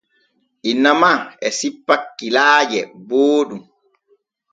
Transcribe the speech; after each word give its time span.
Inna 0.71 0.91
ma 1.01 1.11
e 1.45 1.47
sippa 1.57 1.95
kilaaje 2.17 2.79
booɗɗum. 3.07 3.61